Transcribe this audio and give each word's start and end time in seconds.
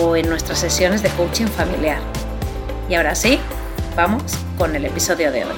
o 0.00 0.16
en 0.16 0.28
nuestras 0.28 0.58
sesiones 0.58 1.02
de 1.02 1.10
coaching 1.10 1.46
familiar. 1.46 2.00
Y 2.88 2.94
ahora 2.94 3.14
sí, 3.14 3.38
vamos 3.94 4.36
con 4.56 4.74
el 4.74 4.84
episodio 4.84 5.30
de 5.30 5.44
hoy. 5.44 5.56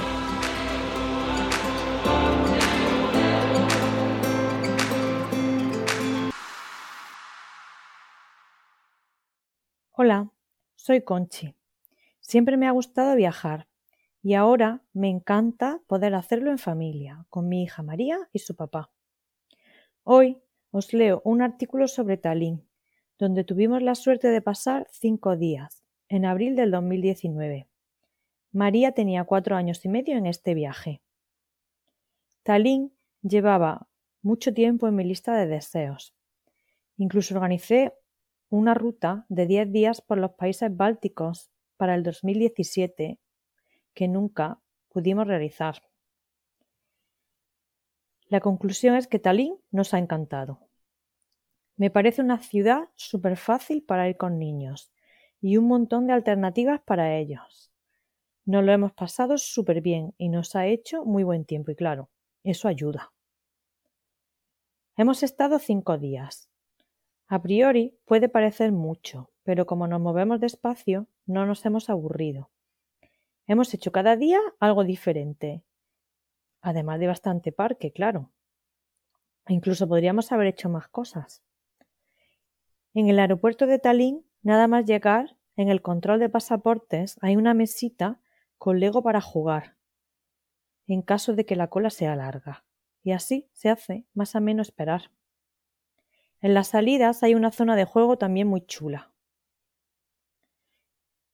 Hola, 9.91 10.29
soy 10.75 11.01
Conchi. 11.01 11.55
Siempre 12.19 12.57
me 12.57 12.67
ha 12.67 12.71
gustado 12.71 13.15
viajar 13.15 13.67
y 14.21 14.33
ahora 14.33 14.81
me 14.91 15.09
encanta 15.09 15.79
poder 15.87 16.15
hacerlo 16.15 16.51
en 16.51 16.57
familia, 16.57 17.25
con 17.29 17.47
mi 17.47 17.63
hija 17.63 17.83
María 17.83 18.17
y 18.33 18.39
su 18.39 18.55
papá. 18.55 18.91
Hoy 20.03 20.41
os 20.71 20.93
leo 20.93 21.21
un 21.23 21.41
artículo 21.41 21.87
sobre 21.87 22.17
Tallinn, 22.17 22.67
donde 23.17 23.43
tuvimos 23.43 23.81
la 23.81 23.95
suerte 23.95 24.29
de 24.29 24.41
pasar 24.41 24.87
cinco 24.91 25.37
días, 25.37 25.83
en 26.09 26.25
abril 26.25 26.55
del 26.55 26.71
2019. 26.71 27.67
María 28.51 28.91
tenía 28.91 29.23
cuatro 29.23 29.55
años 29.55 29.83
y 29.85 29.89
medio 29.89 30.17
en 30.17 30.25
este 30.25 30.53
viaje. 30.53 31.01
Tallinn 32.43 32.93
llevaba 33.21 33.87
mucho 34.21 34.53
tiempo 34.53 34.87
en 34.87 34.95
mi 34.95 35.03
lista 35.03 35.35
de 35.35 35.47
deseos. 35.47 36.15
Incluso 36.97 37.35
organicé 37.35 37.93
una 38.49 38.73
ruta 38.73 39.25
de 39.29 39.45
diez 39.45 39.71
días 39.71 40.01
por 40.01 40.17
los 40.17 40.31
países 40.31 40.75
bálticos 40.75 41.51
para 41.77 41.95
el 41.95 42.03
2017 42.03 43.19
que 43.93 44.07
nunca 44.07 44.59
pudimos 44.89 45.27
realizar. 45.27 45.81
La 48.27 48.39
conclusión 48.39 48.95
es 48.95 49.07
que 49.07 49.19
Tallinn 49.19 49.57
nos 49.71 49.93
ha 49.93 49.99
encantado. 49.99 50.59
Me 51.77 51.89
parece 51.89 52.21
una 52.21 52.39
ciudad 52.39 52.89
súper 52.95 53.35
fácil 53.35 53.83
para 53.83 54.07
ir 54.07 54.15
con 54.15 54.39
niños 54.39 54.93
y 55.41 55.57
un 55.57 55.67
montón 55.67 56.07
de 56.07 56.13
alternativas 56.13 56.81
para 56.81 57.17
ellos. 57.17 57.71
Nos 58.45 58.63
lo 58.63 58.71
hemos 58.71 58.93
pasado 58.93 59.37
súper 59.37 59.81
bien 59.81 60.13
y 60.17 60.29
nos 60.29 60.55
ha 60.55 60.67
hecho 60.67 61.03
muy 61.03 61.23
buen 61.23 61.45
tiempo 61.45 61.71
y 61.71 61.75
claro, 61.75 62.09
eso 62.43 62.67
ayuda. 62.67 63.11
Hemos 64.95 65.23
estado 65.23 65.59
cinco 65.59 65.97
días. 65.97 66.49
A 67.27 67.41
priori 67.41 67.97
puede 68.05 68.29
parecer 68.29 68.71
mucho, 68.71 69.31
pero 69.43 69.65
como 69.65 69.87
nos 69.87 69.99
movemos 69.99 70.39
despacio, 70.39 71.07
no 71.25 71.45
nos 71.45 71.65
hemos 71.65 71.89
aburrido. 71.89 72.51
Hemos 73.47 73.73
hecho 73.73 73.91
cada 73.91 74.15
día 74.15 74.39
algo 74.59 74.83
diferente, 74.83 75.63
además 76.61 76.99
de 76.99 77.07
bastante 77.07 77.51
parque, 77.51 77.91
claro. 77.91 78.31
incluso 79.49 79.87
podríamos 79.87 80.31
haber 80.31 80.47
hecho 80.47 80.69
más 80.69 80.87
cosas. 80.87 81.43
En 82.95 83.09
el 83.09 83.19
aeropuerto 83.19 83.67
de 83.67 83.77
Tallinn, 83.77 84.25
nada 84.41 84.69
más 84.69 84.85
llegar, 84.85 85.35
en 85.57 85.67
el 85.67 85.81
control 85.81 86.17
de 86.17 86.29
pasaportes 86.29 87.17
hay 87.21 87.35
una 87.35 87.53
mesita 87.53 88.21
con 88.57 88.79
Lego 88.79 89.03
para 89.03 89.19
jugar, 89.19 89.75
en 90.87 91.01
caso 91.01 91.35
de 91.35 91.45
que 91.45 91.57
la 91.57 91.67
cola 91.67 91.89
sea 91.89 92.15
larga, 92.15 92.63
y 93.03 93.11
así 93.11 93.49
se 93.51 93.67
hace 93.67 94.05
más 94.13 94.37
a 94.37 94.39
menos 94.39 94.69
esperar. 94.69 95.11
En 96.39 96.53
las 96.53 96.69
salidas 96.69 97.21
hay 97.21 97.35
una 97.35 97.51
zona 97.51 97.75
de 97.75 97.83
juego 97.83 98.17
también 98.17 98.47
muy 98.47 98.65
chula. 98.65 99.11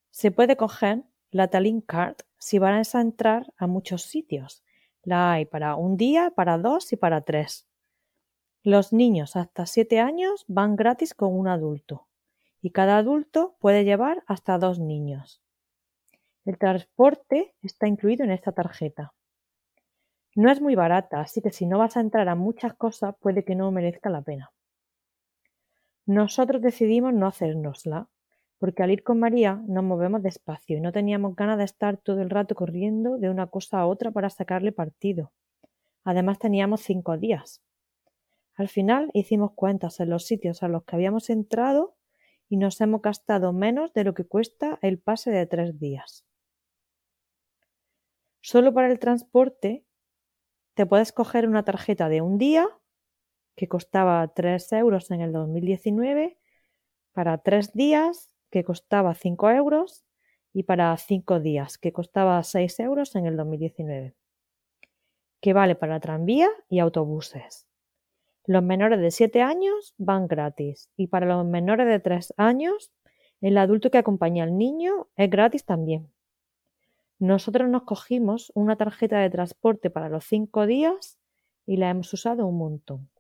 Se 0.10 0.32
puede 0.32 0.58
coger 0.58 1.04
la 1.30 1.48
Tallinn 1.50 1.82
Card 1.82 2.16
si 2.40 2.58
vas 2.58 2.96
a 2.96 3.02
entrar 3.02 3.54
a 3.58 3.68
muchos 3.68 4.02
sitios. 4.02 4.64
La 5.04 5.34
hay 5.34 5.46
para 5.46 5.76
un 5.76 5.96
día, 5.96 6.32
para 6.36 6.58
dos 6.58 6.92
y 6.92 6.96
para 6.96 7.22
tres. 7.22 7.68
Los 8.64 8.94
niños 8.94 9.36
hasta 9.36 9.66
siete 9.66 10.00
años 10.00 10.46
van 10.48 10.76
gratis 10.76 11.16
con 11.16 11.34
un 11.34 11.48
adulto, 11.48 12.06
y 12.62 12.70
cada 12.70 12.98
adulto 12.98 13.56
puede 13.60 13.84
llevar 13.84 14.24
hasta 14.28 14.60
dos 14.60 14.78
niños. 14.78 15.42
El 16.46 16.60
transporte 16.60 17.56
está 17.64 17.88
incluido 17.88 18.24
en 18.24 18.30
esta 18.30 18.52
tarjeta. 18.52 19.14
No 20.36 20.52
es 20.52 20.62
muy 20.62 20.76
barata, 20.76 21.22
así 21.22 21.42
que 21.42 21.50
si 21.50 21.66
no 21.66 21.80
vas 21.80 21.98
a 21.98 22.02
entrar 22.02 22.30
a 22.30 22.36
muchas 22.36 22.76
cosas 22.76 23.16
puede 23.20 23.44
que 23.44 23.56
no 23.56 23.72
merezca 23.72 24.12
la 24.12 24.22
pena. 24.22 24.52
Nosotros 26.06 26.62
decidimos 26.62 27.16
no 27.16 27.26
hacérnosla, 27.26 28.10
porque 28.60 28.84
al 28.84 28.92
ir 28.92 29.02
con 29.02 29.20
María 29.20 29.60
nos 29.68 29.84
movemos 29.84 30.22
despacio 30.22 30.78
y 30.78 30.82
no 30.82 30.92
teníamos 30.92 31.36
ganas 31.36 31.58
de 31.58 31.64
estar 31.64 31.98
todo 31.98 32.22
el 32.22 32.30
rato 32.30 32.54
corriendo 32.54 33.18
de 33.18 33.32
una 33.32 33.48
cosa 33.48 33.80
a 33.80 33.88
otra 33.88 34.12
para 34.12 34.30
sacarle 34.30 34.72
partido. 34.72 35.32
Además 36.04 36.38
teníamos 36.38 36.82
cinco 36.82 37.18
días. 37.18 37.64
Al 38.62 38.70
final 38.70 39.10
hicimos 39.16 39.54
cuentas 39.54 40.00
en 40.02 40.12
los 40.12 40.28
sitios 40.28 40.62
a 40.62 40.68
los 40.68 40.84
que 40.84 40.96
habíamos 40.96 41.32
entrado 41.32 41.98
y 42.48 42.58
nos 42.58 42.80
hemos 42.80 43.02
gastado 43.02 43.54
menos 43.54 43.92
de 43.94 44.04
lo 44.04 44.14
que 44.14 44.24
cuesta 44.24 44.78
el 44.84 45.00
pase 45.00 45.32
de 45.32 45.48
tres 45.48 45.80
días. 45.80 46.28
Solo 48.40 48.72
para 48.72 48.92
el 48.92 49.00
transporte 49.00 49.84
te 50.76 50.86
puedes 50.86 51.12
coger 51.12 51.48
una 51.48 51.66
tarjeta 51.66 52.08
de 52.08 52.22
un 52.22 52.38
día 52.38 52.70
que 53.56 53.68
costaba 53.68 54.28
3 54.28 54.74
euros 54.74 55.10
en 55.10 55.22
el 55.22 55.32
2019, 55.32 56.38
para 57.14 57.40
tres 57.40 57.74
días 57.74 58.32
que 58.52 58.64
costaba 58.64 59.16
5 59.16 59.50
euros 59.50 60.06
y 60.54 60.64
para 60.64 60.96
cinco 60.98 61.40
días 61.40 61.80
que 61.80 61.92
costaba 61.92 62.44
6 62.44 62.80
euros 62.82 63.16
en 63.16 63.26
el 63.26 63.38
2019, 63.38 64.14
que 65.42 65.54
vale 65.54 65.74
para 65.74 66.00
tranvía 66.00 66.52
y 66.70 66.78
autobuses. 66.78 67.71
Los 68.46 68.64
menores 68.64 69.00
de 69.00 69.12
7 69.12 69.44
años 69.44 69.94
van 69.98 70.28
gratis 70.28 70.90
y 70.98 71.08
para 71.08 71.28
los 71.28 71.46
menores 71.46 71.88
de 71.88 72.00
3 72.00 72.34
años, 72.38 72.92
el 73.40 73.58
adulto 73.58 73.92
que 73.92 74.00
acompaña 74.00 74.44
al 74.44 74.58
niño 74.58 75.08
es 75.16 75.30
gratis 75.30 75.64
también. 75.64 76.12
Nosotros 77.20 77.70
nos 77.70 77.84
cogimos 77.84 78.52
una 78.56 78.78
tarjeta 78.78 79.20
de 79.20 79.30
transporte 79.30 79.92
para 79.92 80.10
los 80.10 80.26
5 80.26 80.66
días 80.66 81.20
y 81.68 81.78
la 81.78 81.92
hemos 81.92 82.12
usado 82.14 82.48
un 82.48 82.58
montón. 82.58 83.12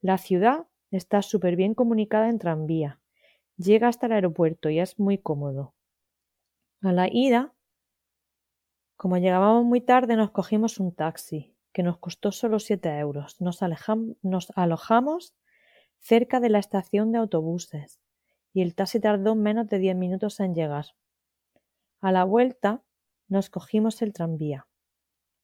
La 0.00 0.16
ciudad 0.16 0.66
está 0.90 1.20
súper 1.20 1.56
bien 1.56 1.74
comunicada 1.74 2.30
en 2.30 2.38
tranvía. 2.38 3.00
Llega 3.58 3.88
hasta 3.88 4.06
el 4.06 4.12
aeropuerto 4.12 4.70
y 4.70 4.80
es 4.80 4.98
muy 4.98 5.18
cómodo. 5.18 5.74
A 6.80 6.92
la 6.92 7.08
ida, 7.10 7.52
como 8.96 9.18
llegábamos 9.18 9.64
muy 9.64 9.82
tarde, 9.82 10.16
nos 10.16 10.30
cogimos 10.30 10.80
un 10.80 10.94
taxi 10.94 11.53
que 11.74 11.82
nos 11.82 11.98
costó 11.98 12.32
solo 12.32 12.60
siete 12.60 12.88
euros. 12.98 13.40
Nos, 13.40 13.60
alojamos 14.54 15.34
cerca 15.98 16.40
de 16.40 16.48
la 16.48 16.60
estación 16.60 17.10
de 17.12 17.18
autobuses 17.18 18.00
y 18.54 18.62
el 18.62 18.76
taxi 18.76 19.00
tardó 19.00 19.34
menos 19.34 19.68
de 19.68 19.80
diez 19.80 19.96
minutos 19.96 20.38
en 20.38 20.54
llegar. 20.54 20.86
A 22.00 22.12
la 22.12 22.24
vuelta 22.24 22.82
nos 23.28 23.50
cogimos 23.50 24.00
el 24.02 24.12
tranvía, 24.12 24.68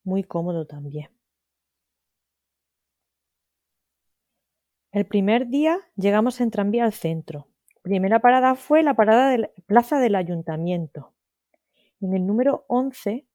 muy 0.04 0.22
cómodo 0.22 0.66
también. 0.66 1.10
El 4.92 5.06
primer 5.06 5.48
día 5.48 5.80
llegamos 5.96 6.40
en 6.40 6.52
tranvía 6.52 6.84
al 6.84 6.92
centro. 6.92 7.48
Primera 7.82 8.20
parada 8.20 8.54
fue 8.54 8.82
la 8.84 8.94
parada 8.94 9.30
de 9.30 9.38
la 9.38 9.50
plaza 9.66 9.98
del 9.98 10.14
ayuntamiento. 10.14 11.12
En 12.00 12.14
el 12.14 12.24
número 12.24 12.64
11 12.68 13.26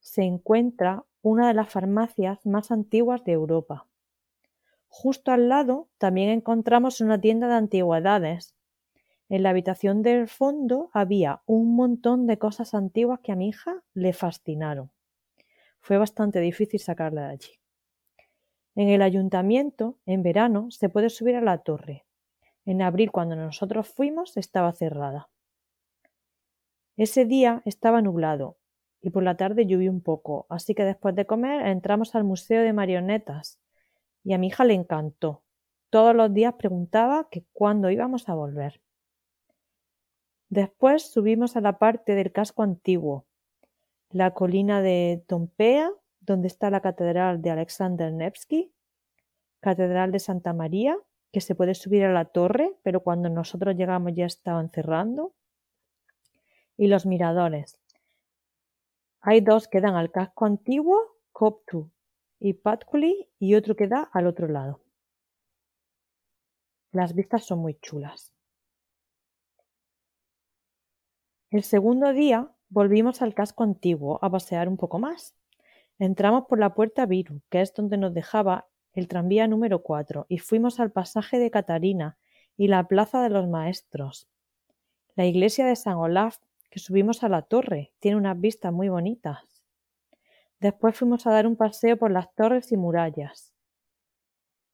se 0.00 0.22
encuentra 0.22 1.04
una 1.22 1.48
de 1.48 1.54
las 1.54 1.70
farmacias 1.70 2.44
más 2.46 2.70
antiguas 2.70 3.24
de 3.24 3.32
Europa. 3.32 3.86
Justo 4.88 5.30
al 5.30 5.48
lado 5.48 5.88
también 5.98 6.30
encontramos 6.30 7.00
una 7.00 7.20
tienda 7.20 7.46
de 7.48 7.54
antigüedades 7.54 8.54
En 9.28 9.44
la 9.44 9.50
habitación 9.50 10.02
del 10.02 10.26
fondo 10.26 10.90
había 10.92 11.42
un 11.46 11.76
montón 11.76 12.26
de 12.26 12.38
cosas 12.38 12.74
antiguas 12.74 13.20
que 13.20 13.30
a 13.30 13.36
mi 13.36 13.48
hija 13.48 13.84
le 13.94 14.12
fascinaron. 14.12 14.90
Fue 15.80 15.98
bastante 15.98 16.40
difícil 16.40 16.80
sacarla 16.80 17.28
de 17.28 17.32
allí. 17.34 17.60
En 18.74 18.88
el 18.88 19.02
ayuntamiento, 19.02 19.98
en 20.04 20.24
verano, 20.24 20.70
se 20.72 20.88
puede 20.88 21.10
subir 21.10 21.36
a 21.36 21.40
la 21.40 21.58
torre. 21.58 22.06
En 22.64 22.82
abril, 22.82 23.12
cuando 23.12 23.36
nosotros 23.36 23.88
fuimos, 23.88 24.36
estaba 24.36 24.72
cerrada. 24.72 25.28
Ese 26.96 27.24
día 27.24 27.62
estaba 27.64 28.02
nublado 28.02 28.59
y 29.02 29.10
por 29.10 29.22
la 29.22 29.36
tarde 29.36 29.66
llovió 29.66 29.90
un 29.90 30.02
poco, 30.02 30.46
así 30.48 30.74
que 30.74 30.84
después 30.84 31.14
de 31.14 31.26
comer 31.26 31.66
entramos 31.66 32.14
al 32.14 32.24
Museo 32.24 32.62
de 32.62 32.72
Marionetas 32.72 33.58
y 34.24 34.34
a 34.34 34.38
mi 34.38 34.48
hija 34.48 34.64
le 34.64 34.74
encantó. 34.74 35.42
Todos 35.88 36.14
los 36.14 36.32
días 36.32 36.54
preguntaba 36.54 37.28
que 37.30 37.44
cuándo 37.52 37.90
íbamos 37.90 38.28
a 38.28 38.34
volver. 38.34 38.80
Después 40.48 41.10
subimos 41.10 41.56
a 41.56 41.60
la 41.60 41.78
parte 41.78 42.14
del 42.14 42.32
casco 42.32 42.62
antiguo, 42.62 43.26
la 44.10 44.32
colina 44.34 44.82
de 44.82 45.22
Tompea, 45.26 45.90
donde 46.20 46.48
está 46.48 46.70
la 46.70 46.80
catedral 46.80 47.40
de 47.40 47.50
Alexander 47.50 48.12
Nevsky, 48.12 48.72
catedral 49.60 50.12
de 50.12 50.18
Santa 50.18 50.52
María, 50.52 50.96
que 51.32 51.40
se 51.40 51.54
puede 51.54 51.74
subir 51.74 52.04
a 52.04 52.12
la 52.12 52.24
torre, 52.24 52.72
pero 52.82 53.02
cuando 53.02 53.28
nosotros 53.28 53.76
llegamos 53.76 54.12
ya 54.14 54.26
estaban 54.26 54.70
cerrando, 54.70 55.32
y 56.76 56.88
los 56.88 57.06
miradores. 57.06 57.79
Hay 59.22 59.40
dos 59.42 59.68
que 59.68 59.80
dan 59.80 59.96
al 59.96 60.10
casco 60.10 60.46
antiguo, 60.46 61.18
Coptu 61.32 61.90
y 62.38 62.54
Patkuli, 62.54 63.28
y 63.38 63.54
otro 63.54 63.76
que 63.76 63.86
da 63.86 64.08
al 64.12 64.26
otro 64.26 64.48
lado. 64.48 64.80
Las 66.92 67.14
vistas 67.14 67.44
son 67.44 67.58
muy 67.60 67.74
chulas. 67.74 68.32
El 71.50 71.62
segundo 71.62 72.12
día 72.12 72.50
volvimos 72.68 73.22
al 73.22 73.34
casco 73.34 73.62
antiguo 73.62 74.18
a 74.22 74.30
pasear 74.30 74.68
un 74.68 74.76
poco 74.76 74.98
más. 74.98 75.34
Entramos 75.98 76.46
por 76.46 76.58
la 76.58 76.74
puerta 76.74 77.04
Viru, 77.04 77.42
que 77.50 77.60
es 77.60 77.74
donde 77.74 77.98
nos 77.98 78.14
dejaba 78.14 78.68
el 78.94 79.06
tranvía 79.06 79.46
número 79.46 79.82
4, 79.82 80.26
y 80.28 80.38
fuimos 80.38 80.80
al 80.80 80.92
pasaje 80.92 81.38
de 81.38 81.50
Catarina 81.50 82.16
y 82.56 82.68
la 82.68 82.88
plaza 82.88 83.22
de 83.22 83.30
los 83.30 83.48
maestros. 83.48 84.28
La 85.14 85.26
iglesia 85.26 85.66
de 85.66 85.76
San 85.76 85.96
Olaf, 85.96 86.38
que 86.70 86.78
subimos 86.78 87.22
a 87.24 87.28
la 87.28 87.42
torre, 87.42 87.92
tiene 87.98 88.16
unas 88.16 88.40
vistas 88.40 88.72
muy 88.72 88.88
bonitas. 88.88 89.64
Después 90.60 90.96
fuimos 90.96 91.26
a 91.26 91.32
dar 91.32 91.46
un 91.46 91.56
paseo 91.56 91.96
por 91.96 92.10
las 92.10 92.34
torres 92.34 92.70
y 92.70 92.76
murallas. 92.76 93.54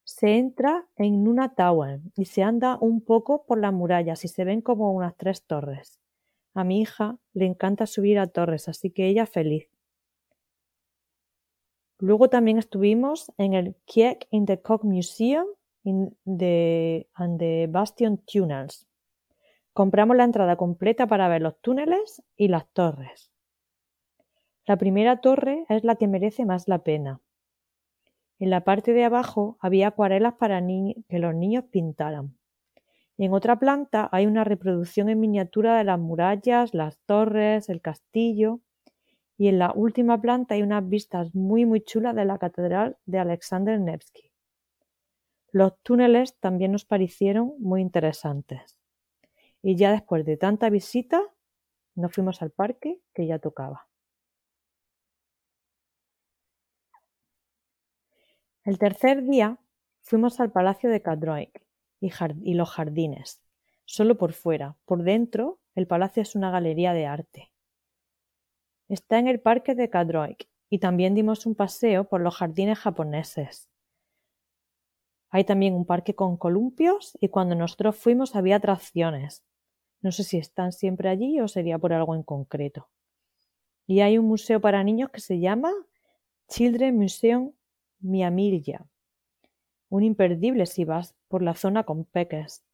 Se 0.04 0.36
entra 0.36 0.86
en 0.96 1.24
Nuna 1.24 1.54
Tower 1.54 2.00
y 2.14 2.26
se 2.26 2.42
anda 2.42 2.78
un 2.80 3.00
poco 3.00 3.44
por 3.44 3.58
las 3.58 3.72
murallas 3.72 4.24
y 4.24 4.28
se 4.28 4.44
ven 4.44 4.60
como 4.60 4.92
unas 4.92 5.16
tres 5.16 5.44
torres. 5.44 6.00
A 6.54 6.64
mi 6.64 6.80
hija 6.80 7.18
le 7.32 7.46
encanta 7.46 7.86
subir 7.86 8.18
a 8.18 8.26
torres, 8.26 8.68
así 8.68 8.90
que 8.90 9.08
ella 9.08 9.26
feliz. 9.26 9.68
Luego 11.98 12.28
también 12.28 12.58
estuvimos 12.58 13.32
en 13.38 13.54
el 13.54 13.74
Kiek 13.86 14.26
in 14.30 14.46
the 14.46 14.60
Cock 14.60 14.84
Museum 14.84 15.46
in 15.84 16.16
the, 16.24 17.08
and 17.14 17.38
the 17.38 17.66
Bastion 17.68 18.18
Tunnels. 18.26 18.86
Compramos 19.76 20.16
la 20.16 20.24
entrada 20.24 20.56
completa 20.56 21.06
para 21.06 21.28
ver 21.28 21.42
los 21.42 21.60
túneles 21.60 22.22
y 22.34 22.48
las 22.48 22.66
torres. 22.72 23.30
La 24.64 24.78
primera 24.78 25.20
torre 25.20 25.66
es 25.68 25.84
la 25.84 25.96
que 25.96 26.08
merece 26.08 26.46
más 26.46 26.66
la 26.66 26.78
pena. 26.78 27.20
En 28.38 28.48
la 28.48 28.64
parte 28.64 28.94
de 28.94 29.04
abajo 29.04 29.58
había 29.60 29.88
acuarelas 29.88 30.32
para 30.36 30.62
que 30.66 31.18
los 31.18 31.34
niños 31.34 31.64
pintaran. 31.70 32.38
En 33.18 33.34
otra 33.34 33.58
planta 33.58 34.08
hay 34.12 34.24
una 34.24 34.44
reproducción 34.44 35.10
en 35.10 35.20
miniatura 35.20 35.76
de 35.76 35.84
las 35.84 35.98
murallas, 35.98 36.72
las 36.72 36.98
torres, 37.00 37.68
el 37.68 37.82
castillo 37.82 38.60
y 39.36 39.48
en 39.48 39.58
la 39.58 39.74
última 39.74 40.22
planta 40.22 40.54
hay 40.54 40.62
unas 40.62 40.88
vistas 40.88 41.34
muy 41.34 41.66
muy 41.66 41.82
chulas 41.82 42.16
de 42.16 42.24
la 42.24 42.38
catedral 42.38 42.96
de 43.04 43.18
Alexander 43.18 43.78
Nevsky. 43.78 44.32
Los 45.52 45.78
túneles 45.82 46.34
también 46.38 46.72
nos 46.72 46.86
parecieron 46.86 47.52
muy 47.58 47.82
interesantes. 47.82 48.80
Y 49.68 49.74
ya 49.74 49.90
después 49.90 50.24
de 50.24 50.36
tanta 50.36 50.70
visita, 50.70 51.20
nos 51.96 52.12
fuimos 52.12 52.40
al 52.40 52.52
parque 52.52 53.00
que 53.12 53.26
ya 53.26 53.40
tocaba. 53.40 53.88
El 58.62 58.78
tercer 58.78 59.24
día 59.24 59.58
fuimos 60.02 60.38
al 60.38 60.52
Palacio 60.52 60.88
de 60.88 61.02
Kadroik 61.02 61.64
y, 61.98 62.54
los 62.54 62.70
jardines, 62.70 63.42
solo 63.84 64.16
por 64.16 64.34
fuera. 64.34 64.76
Por 64.84 65.02
dentro, 65.02 65.58
el 65.74 65.88
palacio 65.88 66.22
es 66.22 66.36
una 66.36 66.52
galería 66.52 66.92
de 66.92 67.06
arte. 67.06 67.50
Está 68.88 69.18
en 69.18 69.26
el 69.26 69.40
parque 69.40 69.74
de 69.74 69.90
Kadroik 69.90 70.48
y 70.70 70.78
también 70.78 71.16
dimos 71.16 71.44
un 71.44 71.56
paseo 71.56 72.04
por 72.04 72.20
los 72.20 72.36
jardines 72.36 72.78
japoneses. 72.78 73.68
Hay 75.30 75.42
también 75.42 75.74
un 75.74 75.86
parque 75.86 76.14
con 76.14 76.36
columpios 76.36 77.18
y 77.20 77.30
cuando 77.30 77.56
nosotros 77.56 77.96
fuimos 77.96 78.36
había 78.36 78.54
atracciones. 78.54 79.42
No 80.00 80.12
sé 80.12 80.24
si 80.24 80.38
están 80.38 80.72
siempre 80.72 81.08
allí 81.08 81.40
o 81.40 81.48
sería 81.48 81.78
por 81.78 81.92
algo 81.92 82.14
en 82.14 82.22
concreto. 82.22 82.88
Y 83.86 84.00
hay 84.00 84.18
un 84.18 84.26
museo 84.26 84.60
para 84.60 84.82
niños 84.84 85.10
que 85.10 85.20
se 85.20 85.38
llama 85.38 85.72
Children 86.48 86.96
Museum 86.96 87.52
Miamilla, 88.00 88.86
un 89.88 90.02
imperdible 90.02 90.66
si 90.66 90.84
vas 90.84 91.14
por 91.28 91.42
la 91.42 91.54
zona 91.54 91.84
con 91.84 92.04
peques. 92.04 92.64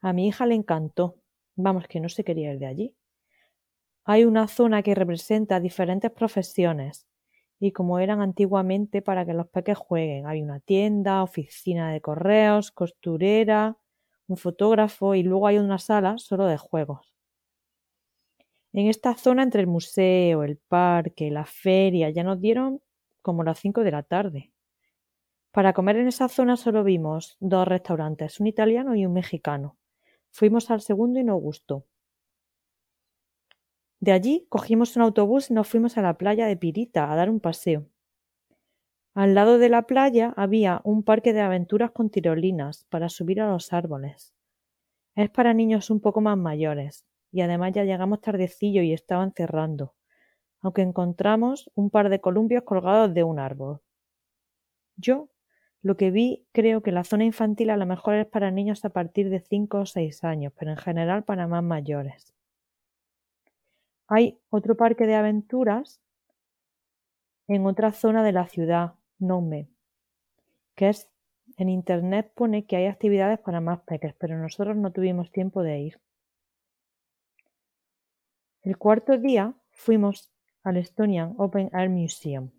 A 0.00 0.12
mi 0.12 0.28
hija 0.28 0.46
le 0.46 0.54
encantó. 0.54 1.16
Vamos, 1.54 1.86
que 1.86 2.00
no 2.00 2.08
se 2.08 2.24
quería 2.24 2.52
ir 2.52 2.58
de 2.58 2.66
allí. 2.66 2.96
Hay 4.04 4.24
una 4.24 4.48
zona 4.48 4.82
que 4.82 4.94
representa 4.94 5.60
diferentes 5.60 6.10
profesiones 6.10 7.06
y 7.60 7.70
como 7.72 7.98
eran 8.00 8.20
antiguamente 8.20 9.02
para 9.02 9.24
que 9.24 9.34
los 9.34 9.48
peques 9.48 9.78
jueguen. 9.78 10.26
Hay 10.26 10.42
una 10.42 10.58
tienda, 10.58 11.22
oficina 11.22 11.92
de 11.92 12.00
correos, 12.00 12.72
costurera, 12.72 13.78
un 14.32 14.36
fotógrafo 14.36 15.14
y 15.14 15.22
luego 15.22 15.46
hay 15.46 15.58
una 15.58 15.78
sala 15.78 16.18
solo 16.18 16.46
de 16.46 16.56
juegos. 16.56 17.12
En 18.72 18.88
esta 18.88 19.14
zona 19.14 19.42
entre 19.42 19.60
el 19.60 19.66
museo, 19.66 20.42
el 20.42 20.56
parque, 20.56 21.30
la 21.30 21.44
feria 21.44 22.08
ya 22.10 22.24
nos 22.24 22.40
dieron 22.40 22.80
como 23.20 23.44
las 23.44 23.60
cinco 23.60 23.82
de 23.84 23.90
la 23.90 24.02
tarde. 24.02 24.52
Para 25.52 25.74
comer 25.74 25.96
en 25.96 26.08
esa 26.08 26.28
zona 26.28 26.56
solo 26.56 26.82
vimos 26.82 27.36
dos 27.38 27.68
restaurantes, 27.68 28.40
un 28.40 28.46
italiano 28.46 28.94
y 28.96 29.04
un 29.04 29.12
mexicano. 29.12 29.76
Fuimos 30.30 30.70
al 30.70 30.80
segundo 30.80 31.20
y 31.20 31.24
nos 31.24 31.40
gustó. 31.40 31.84
De 34.00 34.12
allí 34.12 34.46
cogimos 34.48 34.96
un 34.96 35.02
autobús 35.02 35.50
y 35.50 35.54
nos 35.54 35.68
fuimos 35.68 35.98
a 35.98 36.02
la 36.02 36.16
playa 36.16 36.46
de 36.46 36.56
Pirita 36.56 37.12
a 37.12 37.16
dar 37.16 37.28
un 37.28 37.38
paseo. 37.38 37.91
Al 39.14 39.34
lado 39.34 39.58
de 39.58 39.68
la 39.68 39.82
playa 39.82 40.32
había 40.36 40.80
un 40.84 41.02
parque 41.02 41.34
de 41.34 41.42
aventuras 41.42 41.90
con 41.90 42.08
tirolinas 42.08 42.86
para 42.88 43.10
subir 43.10 43.42
a 43.42 43.50
los 43.50 43.74
árboles. 43.74 44.32
Es 45.14 45.28
para 45.28 45.52
niños 45.52 45.90
un 45.90 46.00
poco 46.00 46.22
más 46.22 46.38
mayores, 46.38 47.04
y 47.30 47.42
además 47.42 47.72
ya 47.72 47.84
llegamos 47.84 48.22
tardecillo 48.22 48.80
y 48.80 48.94
estaban 48.94 49.32
cerrando, 49.32 49.94
aunque 50.62 50.80
encontramos 50.80 51.70
un 51.74 51.90
par 51.90 52.08
de 52.08 52.22
columpios 52.22 52.62
colgados 52.62 53.12
de 53.12 53.22
un 53.22 53.38
árbol. 53.38 53.80
Yo 54.96 55.28
lo 55.82 55.98
que 55.98 56.10
vi 56.10 56.46
creo 56.52 56.82
que 56.82 56.92
la 56.92 57.04
zona 57.04 57.24
infantil 57.24 57.68
a 57.68 57.76
lo 57.76 57.84
mejor 57.84 58.14
es 58.14 58.26
para 58.26 58.50
niños 58.50 58.82
a 58.86 58.90
partir 58.90 59.28
de 59.28 59.40
cinco 59.40 59.80
o 59.80 59.86
seis 59.86 60.24
años, 60.24 60.54
pero 60.58 60.70
en 60.70 60.78
general 60.78 61.24
para 61.24 61.46
más 61.46 61.62
mayores. 61.62 62.32
Hay 64.08 64.38
otro 64.48 64.76
parque 64.76 65.06
de 65.06 65.16
aventuras 65.16 66.00
en 67.48 67.66
otra 67.66 67.92
zona 67.92 68.22
de 68.22 68.32
la 68.32 68.46
ciudad, 68.46 68.94
Nome, 69.22 69.68
que 70.74 70.90
es 70.90 71.08
en 71.56 71.68
internet 71.68 72.32
pone 72.34 72.66
que 72.66 72.76
hay 72.76 72.86
actividades 72.86 73.38
para 73.38 73.60
más 73.60 73.80
peques, 73.80 74.14
pero 74.18 74.36
nosotros 74.38 74.76
no 74.76 74.92
tuvimos 74.92 75.32
tiempo 75.32 75.62
de 75.62 75.78
ir. 75.78 76.00
El 78.62 78.76
cuarto 78.78 79.18
día 79.18 79.54
fuimos 79.72 80.30
al 80.62 80.76
Estonian 80.76 81.34
Open 81.38 81.70
Air 81.72 81.90
Museum 81.90 82.50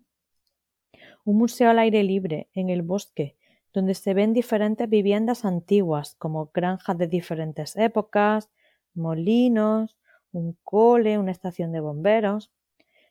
un 1.24 1.38
museo 1.38 1.70
al 1.70 1.78
aire 1.78 2.02
libre, 2.02 2.48
en 2.52 2.68
el 2.68 2.82
bosque, 2.82 3.36
donde 3.72 3.94
se 3.94 4.14
ven 4.14 4.32
diferentes 4.32 4.88
viviendas 4.88 5.44
antiguas, 5.44 6.14
como 6.16 6.50
granjas 6.52 6.98
de 6.98 7.08
diferentes 7.08 7.76
épocas, 7.76 8.50
molinos, 8.94 9.96
un 10.32 10.56
cole, 10.62 11.18
una 11.18 11.32
estación 11.32 11.72
de 11.72 11.80
bomberos. 11.80 12.52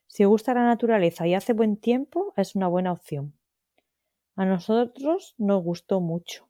Si 0.08 0.24
gusta 0.26 0.54
la 0.54 0.64
naturaleza 0.64 1.28
y 1.28 1.34
hace 1.34 1.54
buen 1.54 1.78
tiempo, 1.78 2.34
es 2.38 2.56
una 2.56 2.68
buena 2.68 2.92
opción. 2.92 3.34
A 4.36 4.46
nosotros 4.46 5.36
nos 5.38 5.64
gustó 5.64 6.02
mucho. 6.02 6.50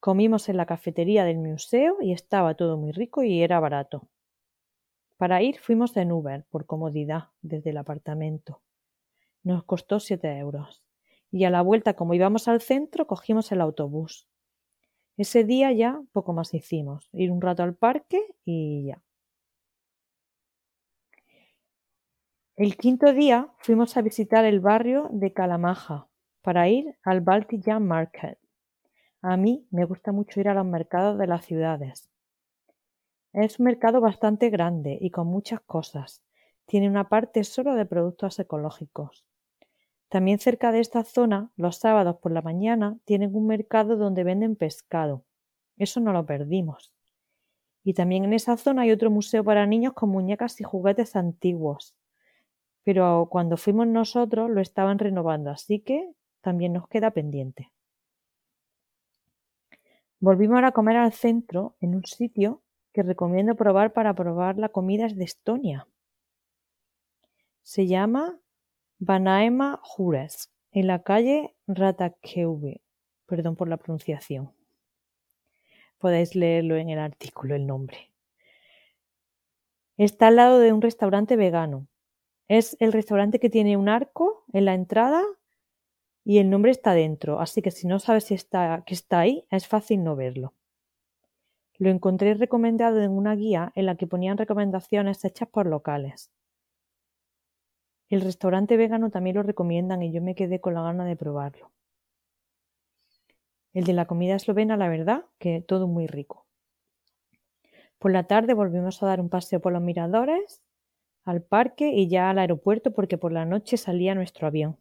Comimos 0.00 0.48
en 0.48 0.56
la 0.56 0.64
cafetería 0.64 1.24
del 1.24 1.36
museo 1.36 1.98
y 2.00 2.12
estaba 2.12 2.54
todo 2.54 2.78
muy 2.78 2.92
rico 2.92 3.22
y 3.22 3.42
era 3.42 3.60
barato. 3.60 4.08
Para 5.18 5.42
ir 5.42 5.60
fuimos 5.60 5.94
en 5.98 6.10
Uber, 6.10 6.46
por 6.48 6.64
comodidad, 6.64 7.28
desde 7.42 7.70
el 7.70 7.76
apartamento. 7.76 8.62
Nos 9.42 9.62
costó 9.64 10.00
siete 10.00 10.38
euros. 10.38 10.82
Y 11.30 11.44
a 11.44 11.50
la 11.50 11.60
vuelta, 11.60 11.94
como 11.94 12.14
íbamos 12.14 12.48
al 12.48 12.62
centro, 12.62 13.06
cogimos 13.06 13.52
el 13.52 13.60
autobús. 13.60 14.26
Ese 15.18 15.44
día 15.44 15.70
ya 15.70 16.00
poco 16.12 16.32
más 16.32 16.54
hicimos, 16.54 17.10
ir 17.12 17.30
un 17.30 17.42
rato 17.42 17.62
al 17.62 17.74
parque 17.74 18.24
y 18.46 18.86
ya. 18.86 19.02
El 22.56 22.76
quinto 22.78 23.12
día 23.12 23.52
fuimos 23.58 23.98
a 23.98 24.02
visitar 24.02 24.46
el 24.46 24.60
barrio 24.60 25.08
de 25.12 25.32
Calamaja 25.32 26.08
para 26.42 26.68
ir 26.68 26.96
al 27.02 27.20
Baltic 27.20 27.64
Jam 27.64 27.84
Market. 27.84 28.38
A 29.22 29.36
mí 29.36 29.66
me 29.70 29.84
gusta 29.84 30.12
mucho 30.12 30.40
ir 30.40 30.48
a 30.48 30.54
los 30.54 30.66
mercados 30.66 31.16
de 31.18 31.26
las 31.28 31.46
ciudades. 31.46 32.10
Es 33.32 33.58
un 33.58 33.64
mercado 33.64 34.00
bastante 34.00 34.50
grande 34.50 34.98
y 35.00 35.10
con 35.10 35.28
muchas 35.28 35.60
cosas. 35.60 36.22
Tiene 36.66 36.88
una 36.88 37.08
parte 37.08 37.44
solo 37.44 37.74
de 37.74 37.86
productos 37.86 38.38
ecológicos. 38.38 39.24
También 40.08 40.38
cerca 40.38 40.72
de 40.72 40.80
esta 40.80 41.04
zona, 41.04 41.50
los 41.56 41.76
sábados 41.76 42.16
por 42.16 42.32
la 42.32 42.42
mañana, 42.42 42.98
tienen 43.04 43.34
un 43.34 43.46
mercado 43.46 43.96
donde 43.96 44.24
venden 44.24 44.56
pescado. 44.56 45.24
Eso 45.78 46.00
no 46.00 46.12
lo 46.12 46.26
perdimos. 46.26 46.92
Y 47.84 47.94
también 47.94 48.24
en 48.24 48.32
esa 48.32 48.56
zona 48.56 48.82
hay 48.82 48.92
otro 48.92 49.10
museo 49.10 49.42
para 49.42 49.66
niños 49.66 49.94
con 49.94 50.10
muñecas 50.10 50.60
y 50.60 50.64
juguetes 50.64 51.16
antiguos. 51.16 51.94
Pero 52.84 53.28
cuando 53.30 53.56
fuimos 53.56 53.86
nosotros 53.86 54.50
lo 54.50 54.60
estaban 54.60 54.98
renovando, 54.98 55.50
así 55.50 55.80
que 55.80 56.12
también 56.42 56.74
nos 56.74 56.86
queda 56.88 57.10
pendiente. 57.12 57.70
Volvimos 60.20 60.62
a 60.62 60.72
comer 60.72 60.96
al 60.96 61.12
centro 61.12 61.74
en 61.80 61.94
un 61.94 62.04
sitio 62.04 62.62
que 62.92 63.02
recomiendo 63.02 63.56
probar 63.56 63.92
para 63.92 64.14
probar 64.14 64.58
la 64.58 64.68
comida 64.68 65.08
de 65.08 65.24
Estonia. 65.24 65.88
Se 67.62 67.86
llama 67.86 68.38
Vanaema 68.98 69.80
Jures, 69.82 70.52
en 70.72 70.86
la 70.86 71.02
calle 71.02 71.54
Ratakeuve. 71.66 72.82
Perdón 73.26 73.56
por 73.56 73.68
la 73.68 73.78
pronunciación. 73.78 74.52
Podéis 75.98 76.34
leerlo 76.34 76.76
en 76.76 76.90
el 76.90 76.98
artículo 76.98 77.54
el 77.54 77.66
nombre. 77.66 78.12
Está 79.96 80.28
al 80.28 80.36
lado 80.36 80.58
de 80.58 80.72
un 80.72 80.82
restaurante 80.82 81.36
vegano. 81.36 81.86
Es 82.48 82.76
el 82.80 82.92
restaurante 82.92 83.38
que 83.38 83.50
tiene 83.50 83.76
un 83.76 83.88
arco 83.88 84.44
en 84.52 84.64
la 84.64 84.74
entrada 84.74 85.22
y 86.24 86.38
el 86.38 86.50
nombre 86.50 86.70
está 86.70 86.94
dentro, 86.94 87.40
así 87.40 87.62
que 87.62 87.70
si 87.70 87.86
no 87.86 87.98
sabes 87.98 88.24
si 88.24 88.34
está, 88.34 88.84
que 88.86 88.94
está 88.94 89.20
ahí, 89.20 89.44
es 89.50 89.66
fácil 89.66 90.04
no 90.04 90.16
verlo. 90.16 90.54
Lo 91.78 91.90
encontré 91.90 92.34
recomendado 92.34 93.02
en 93.02 93.10
una 93.10 93.34
guía 93.34 93.72
en 93.74 93.86
la 93.86 93.96
que 93.96 94.06
ponían 94.06 94.38
recomendaciones 94.38 95.24
hechas 95.24 95.48
por 95.48 95.66
locales. 95.66 96.30
El 98.08 98.20
restaurante 98.20 98.76
vegano 98.76 99.10
también 99.10 99.36
lo 99.36 99.42
recomiendan 99.42 100.02
y 100.02 100.12
yo 100.12 100.22
me 100.22 100.34
quedé 100.34 100.60
con 100.60 100.74
la 100.74 100.82
gana 100.82 101.04
de 101.04 101.16
probarlo. 101.16 101.72
El 103.72 103.84
de 103.84 103.94
la 103.94 104.04
comida 104.04 104.36
eslovena, 104.36 104.76
la 104.76 104.88
verdad, 104.88 105.24
que 105.38 105.62
todo 105.62 105.88
muy 105.88 106.06
rico. 106.06 106.46
Por 107.98 108.12
la 108.12 108.24
tarde 108.24 108.52
volvimos 108.52 109.02
a 109.02 109.06
dar 109.06 109.20
un 109.20 109.30
paseo 109.30 109.60
por 109.60 109.72
los 109.72 109.80
miradores, 109.80 110.60
al 111.24 111.42
parque 111.42 111.90
y 111.90 112.08
ya 112.08 112.30
al 112.30 112.38
aeropuerto 112.38 112.92
porque 112.92 113.16
por 113.16 113.32
la 113.32 113.46
noche 113.46 113.76
salía 113.76 114.14
nuestro 114.14 114.46
avión. 114.46 114.76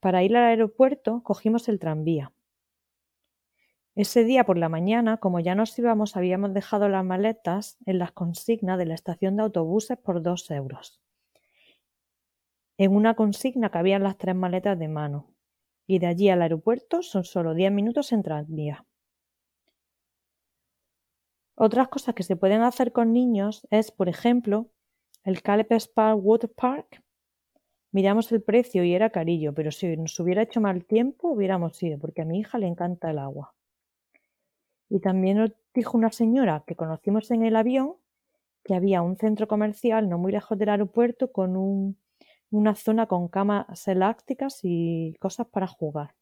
Para 0.00 0.22
ir 0.22 0.34
al 0.36 0.44
aeropuerto 0.44 1.22
cogimos 1.22 1.68
el 1.68 1.78
tranvía. 1.78 2.32
Ese 3.94 4.24
día 4.24 4.44
por 4.44 4.56
la 4.56 4.70
mañana, 4.70 5.18
como 5.18 5.40
ya 5.40 5.54
nos 5.54 5.78
íbamos, 5.78 6.16
habíamos 6.16 6.54
dejado 6.54 6.88
las 6.88 7.04
maletas 7.04 7.76
en 7.84 7.98
las 7.98 8.12
consignas 8.12 8.78
de 8.78 8.86
la 8.86 8.94
estación 8.94 9.36
de 9.36 9.42
autobuses 9.42 9.98
por 9.98 10.22
dos 10.22 10.50
euros. 10.50 11.02
En 12.78 12.96
una 12.96 13.14
consigna 13.14 13.70
cabían 13.70 14.02
las 14.02 14.16
tres 14.16 14.34
maletas 14.34 14.78
de 14.78 14.88
mano, 14.88 15.34
y 15.86 15.98
de 15.98 16.06
allí 16.06 16.30
al 16.30 16.40
aeropuerto 16.40 17.02
son 17.02 17.24
solo 17.24 17.52
diez 17.52 17.70
minutos 17.70 18.12
en 18.12 18.22
tranvía. 18.22 18.86
Otras 21.56 21.88
cosas 21.88 22.14
que 22.14 22.22
se 22.22 22.36
pueden 22.36 22.62
hacer 22.62 22.92
con 22.92 23.12
niños 23.12 23.66
es, 23.70 23.90
por 23.90 24.08
ejemplo, 24.08 24.70
el 25.24 25.42
Calpe 25.42 25.76
Park 25.94 26.18
Water 26.22 26.50
Park. 26.50 27.02
Miramos 27.92 28.30
el 28.32 28.42
precio 28.42 28.84
y 28.84 28.94
era 28.94 29.10
carillo, 29.10 29.52
pero 29.52 29.70
si 29.72 29.96
nos 29.96 30.18
hubiera 30.20 30.42
hecho 30.42 30.60
mal 30.60 30.84
tiempo 30.84 31.28
hubiéramos 31.28 31.82
ido, 31.82 31.98
porque 31.98 32.22
a 32.22 32.24
mi 32.24 32.38
hija 32.38 32.58
le 32.58 32.66
encanta 32.66 33.10
el 33.10 33.18
agua. 33.18 33.54
Y 34.88 35.00
también 35.00 35.38
nos 35.38 35.52
dijo 35.74 35.96
una 35.96 36.10
señora 36.12 36.64
que 36.66 36.76
conocimos 36.76 37.30
en 37.30 37.44
el 37.44 37.56
avión 37.56 37.94
que 38.64 38.74
había 38.74 39.02
un 39.02 39.16
centro 39.16 39.48
comercial 39.48 40.08
no 40.08 40.18
muy 40.18 40.32
lejos 40.32 40.58
del 40.58 40.68
aeropuerto 40.68 41.32
con 41.32 41.56
un 41.56 41.96
una 42.50 42.74
zona 42.74 43.06
con 43.06 43.28
camas 43.28 43.86
elásticas 43.86 44.60
y 44.64 45.14
cosas 45.20 45.46
para 45.46 45.66
jugar, 45.66 46.14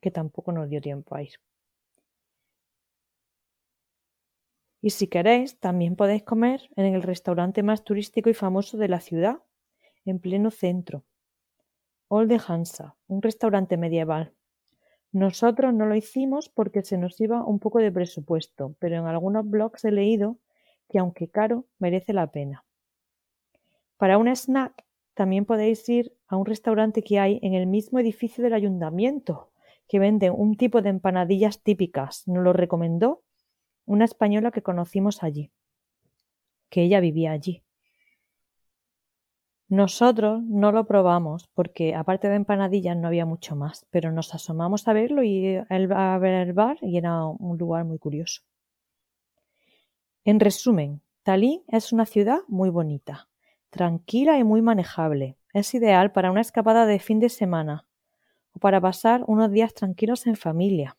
que 0.00 0.10
tampoco 0.10 0.52
nos 0.52 0.68
dio 0.68 0.80
tiempo 0.80 1.14
a 1.14 1.22
ir. 1.22 1.34
Y 4.82 4.90
si 4.90 5.08
queréis, 5.08 5.60
también 5.60 5.94
podéis 5.94 6.22
comer 6.22 6.70
en 6.76 6.94
el 6.94 7.02
restaurante 7.02 7.62
más 7.62 7.84
turístico 7.84 8.30
y 8.30 8.34
famoso 8.34 8.78
de 8.78 8.88
la 8.88 9.00
ciudad, 9.00 9.42
en 10.04 10.18
pleno 10.18 10.50
centro. 10.50 11.04
Olde 12.08 12.40
Hansa, 12.46 12.96
un 13.06 13.22
restaurante 13.22 13.76
medieval. 13.76 14.32
Nosotros 15.12 15.74
no 15.74 15.86
lo 15.86 15.94
hicimos 15.94 16.48
porque 16.48 16.82
se 16.82 16.98
nos 16.98 17.20
iba 17.20 17.44
un 17.44 17.58
poco 17.58 17.78
de 17.78 17.92
presupuesto, 17.92 18.76
pero 18.78 18.96
en 18.96 19.06
algunos 19.06 19.48
blogs 19.48 19.84
he 19.84 19.90
leído 19.90 20.38
que 20.88 20.98
aunque 20.98 21.28
caro, 21.28 21.66
merece 21.78 22.12
la 22.12 22.30
pena. 22.30 22.64
Para 23.96 24.18
un 24.18 24.28
snack 24.28 24.84
también 25.14 25.44
podéis 25.44 25.88
ir 25.88 26.16
a 26.26 26.36
un 26.36 26.46
restaurante 26.46 27.02
que 27.02 27.18
hay 27.18 27.38
en 27.42 27.54
el 27.54 27.66
mismo 27.66 27.98
edificio 27.98 28.42
del 28.42 28.54
ayuntamiento, 28.54 29.50
que 29.86 29.98
vende 29.98 30.30
un 30.30 30.56
tipo 30.56 30.82
de 30.82 30.90
empanadillas 30.90 31.62
típicas. 31.62 32.26
Nos 32.26 32.42
lo 32.42 32.52
recomendó 32.52 33.22
una 33.86 34.04
española 34.04 34.50
que 34.50 34.62
conocimos 34.62 35.22
allí, 35.22 35.50
que 36.70 36.82
ella 36.82 37.00
vivía 37.00 37.32
allí. 37.32 37.62
Nosotros 39.70 40.42
no 40.42 40.72
lo 40.72 40.84
probamos 40.84 41.48
porque 41.54 41.94
aparte 41.94 42.28
de 42.28 42.34
empanadillas 42.34 42.96
no 42.96 43.06
había 43.06 43.24
mucho 43.24 43.54
más, 43.54 43.86
pero 43.90 44.10
nos 44.10 44.34
asomamos 44.34 44.88
a 44.88 44.92
verlo 44.92 45.22
y 45.22 45.54
a 45.54 46.18
ver 46.18 46.34
el 46.34 46.52
bar 46.52 46.78
y 46.82 46.96
era 46.96 47.24
un 47.24 47.56
lugar 47.56 47.84
muy 47.84 48.00
curioso. 48.00 48.42
En 50.24 50.40
resumen, 50.40 51.02
Tallinn 51.22 51.62
es 51.68 51.92
una 51.92 52.04
ciudad 52.04 52.40
muy 52.48 52.68
bonita, 52.68 53.28
tranquila 53.70 54.38
y 54.38 54.42
muy 54.42 54.60
manejable. 54.60 55.36
Es 55.54 55.72
ideal 55.72 56.10
para 56.10 56.32
una 56.32 56.40
escapada 56.40 56.84
de 56.84 56.98
fin 56.98 57.20
de 57.20 57.28
semana 57.28 57.86
o 58.50 58.58
para 58.58 58.80
pasar 58.80 59.22
unos 59.28 59.52
días 59.52 59.72
tranquilos 59.72 60.26
en 60.26 60.34
familia. 60.34 60.96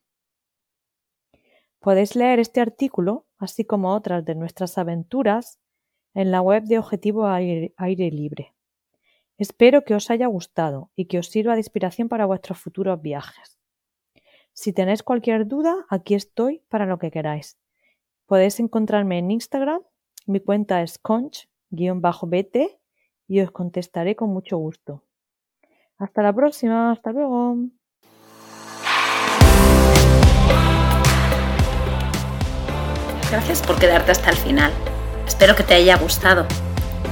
Podéis 1.81 2.15
leer 2.15 2.39
este 2.39 2.61
artículo, 2.61 3.25
así 3.37 3.65
como 3.65 3.93
otras 3.93 4.23
de 4.23 4.35
nuestras 4.35 4.77
aventuras, 4.77 5.59
en 6.13 6.31
la 6.31 6.41
web 6.41 6.63
de 6.63 6.79
Objetivo 6.79 7.27
Aire, 7.27 7.73
Libre. 7.77 8.53
Espero 9.41 9.83
que 9.83 9.95
os 9.95 10.11
haya 10.11 10.27
gustado 10.27 10.91
y 10.95 11.05
que 11.05 11.17
os 11.17 11.25
sirva 11.25 11.53
de 11.53 11.61
inspiración 11.61 12.09
para 12.09 12.27
vuestros 12.27 12.59
futuros 12.59 13.01
viajes. 13.01 13.57
Si 14.53 14.71
tenéis 14.71 15.01
cualquier 15.01 15.47
duda, 15.47 15.83
aquí 15.89 16.13
estoy 16.13 16.61
para 16.69 16.85
lo 16.85 16.99
que 16.99 17.09
queráis. 17.09 17.57
Podéis 18.27 18.59
encontrarme 18.59 19.17
en 19.17 19.31
Instagram, 19.31 19.81
mi 20.27 20.41
cuenta 20.41 20.83
es 20.83 20.99
conch 20.99 21.49
bt 21.71 22.79
y 23.27 23.41
os 23.41 23.49
contestaré 23.49 24.15
con 24.15 24.29
mucho 24.29 24.57
gusto. 24.57 25.05
Hasta 25.97 26.21
la 26.21 26.33
próxima, 26.33 26.91
hasta 26.91 27.11
luego. 27.11 27.57
Gracias 33.31 33.63
por 33.65 33.79
quedarte 33.79 34.11
hasta 34.11 34.29
el 34.29 34.37
final. 34.37 34.71
Espero 35.25 35.55
que 35.55 35.63
te 35.63 35.73
haya 35.73 35.97
gustado. 35.97 36.45